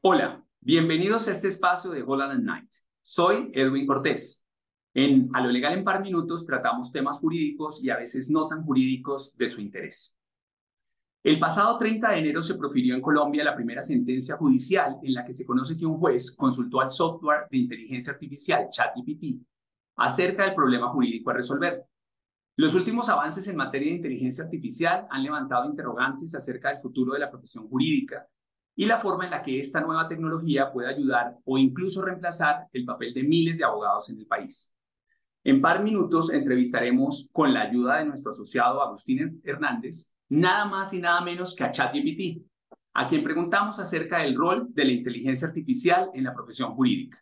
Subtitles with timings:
[0.00, 2.70] Hola, bienvenidos a este espacio de Holland Night.
[3.02, 4.46] Soy Edwin Cortés.
[4.94, 8.62] En A lo legal en par minutos tratamos temas jurídicos y a veces no tan
[8.62, 10.16] jurídicos de su interés.
[11.24, 15.24] El pasado 30 de enero se profirió en Colombia la primera sentencia judicial en la
[15.24, 19.44] que se conoce que un juez consultó al software de inteligencia artificial ChatGPT
[19.96, 21.84] acerca del problema jurídico a resolver.
[22.54, 27.18] Los últimos avances en materia de inteligencia artificial han levantado interrogantes acerca del futuro de
[27.18, 28.28] la profesión jurídica
[28.78, 32.84] y la forma en la que esta nueva tecnología puede ayudar o incluso reemplazar el
[32.84, 34.78] papel de miles de abogados en el país.
[35.42, 41.00] En par minutos entrevistaremos con la ayuda de nuestro asociado Agustín Hernández, nada más y
[41.00, 42.46] nada menos que a ChatGPT,
[42.94, 47.20] a quien preguntamos acerca del rol de la inteligencia artificial en la profesión jurídica.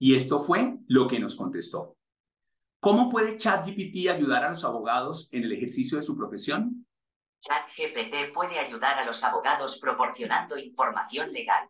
[0.00, 1.96] Y esto fue lo que nos contestó.
[2.80, 6.87] ¿Cómo puede ChatGPT ayudar a los abogados en el ejercicio de su profesión?
[7.40, 11.68] ChatGPT puede ayudar a los abogados proporcionando información legal.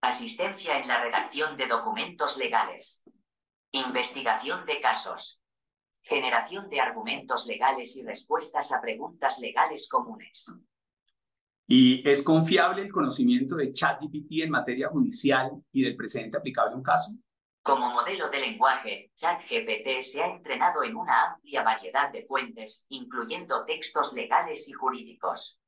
[0.00, 3.04] Asistencia en la redacción de documentos legales.
[3.72, 5.42] Investigación de casos.
[6.02, 10.52] Generación de argumentos legales y respuestas a preguntas legales comunes.
[11.66, 16.76] ¿Y es confiable el conocimiento de ChatGPT en materia judicial y del presente aplicable a
[16.76, 17.10] un caso?
[17.66, 23.64] Como modelo de lenguaje, ChatGPT se ha entrenado en una amplia variedad de fuentes, incluyendo
[23.64, 25.60] textos legales y jurídicos.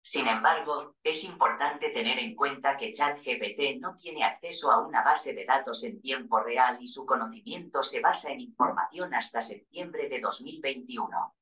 [0.00, 5.34] Sin embargo, es importante tener en cuenta que ChatGPT no tiene acceso a una base
[5.34, 10.20] de datos en tiempo real y su conocimiento se basa en información hasta septiembre de
[10.20, 11.34] 2021.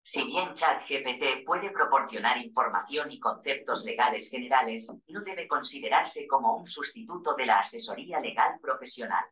[0.00, 6.68] Si bien ChatGPT puede proporcionar información y conceptos legales generales, no debe considerarse como un
[6.68, 9.24] sustituto de la asesoría legal profesional.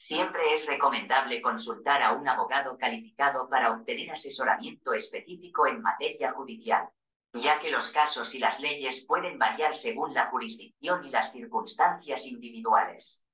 [0.00, 6.88] Siempre es recomendable consultar a un abogado calificado para obtener asesoramiento específico en materia judicial,
[7.34, 12.26] ya que los casos y las leyes pueden variar según la jurisdicción y las circunstancias
[12.26, 13.26] individuales.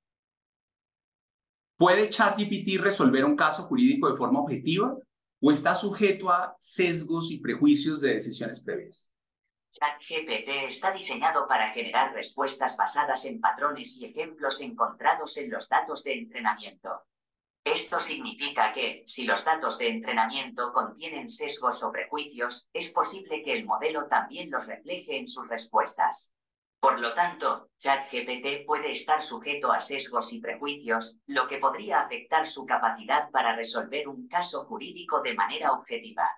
[1.77, 4.93] ¿Puede ChatGPT resolver un caso jurídico de forma objetiva
[5.39, 9.13] o está sujeto a sesgos y prejuicios de decisiones previas?
[9.71, 16.03] ChatGPT está diseñado para generar respuestas basadas en patrones y ejemplos encontrados en los datos
[16.03, 17.03] de entrenamiento.
[17.63, 23.53] Esto significa que, si los datos de entrenamiento contienen sesgos o prejuicios, es posible que
[23.53, 26.33] el modelo también los refleje en sus respuestas.
[26.79, 32.47] Por lo tanto, ChatGPT puede estar sujeto a sesgos y prejuicios, lo que podría afectar
[32.47, 36.29] su capacidad para resolver un caso jurídico de manera objetiva.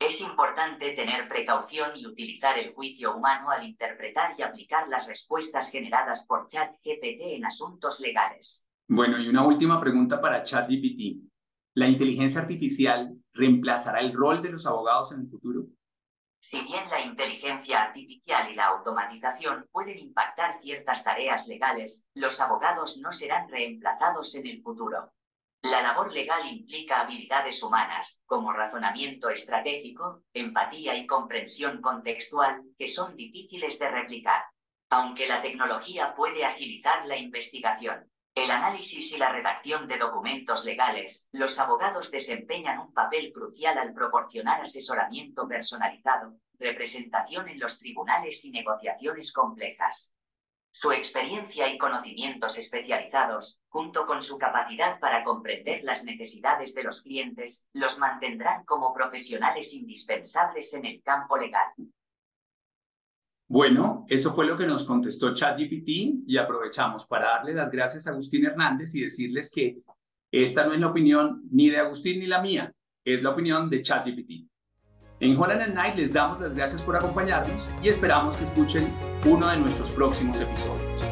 [0.00, 5.70] Es importante tener precaución y utilizar el juicio humano al interpretar y aplicar las respuestas
[5.70, 8.66] generadas por ChatGPT en asuntos legales.
[8.88, 11.30] Bueno, y una última pregunta para ChatGPT.
[11.74, 15.66] ¿La inteligencia artificial reemplazará el rol de los abogados en el futuro?
[16.40, 22.96] Si bien la inteligencia artificial y la automatización pueden impactar ciertas tareas legales, los abogados
[22.96, 25.12] no serán reemplazados en el futuro.
[25.62, 33.14] La labor legal implica habilidades humanas, como razonamiento estratégico, empatía y comprensión contextual, que son
[33.14, 34.42] difíciles de replicar.
[34.88, 41.28] Aunque la tecnología puede agilizar la investigación, el análisis y la redacción de documentos legales,
[41.32, 48.50] los abogados desempeñan un papel crucial al proporcionar asesoramiento personalizado, representación en los tribunales y
[48.50, 50.16] negociaciones complejas.
[50.72, 57.02] Su experiencia y conocimientos especializados, junto con su capacidad para comprender las necesidades de los
[57.02, 61.72] clientes, los mantendrán como profesionales indispensables en el campo legal.
[63.48, 68.12] Bueno, eso fue lo que nos contestó ChatGPT y aprovechamos para darle las gracias a
[68.12, 69.82] Agustín Hernández y decirles que
[70.30, 72.72] esta no es la opinión ni de Agustín ni la mía,
[73.04, 74.48] es la opinión de ChatGPT.
[75.20, 78.90] En Holland Night les damos las gracias por acompañarnos y esperamos que escuchen
[79.26, 81.09] uno de nuestros próximos episodios.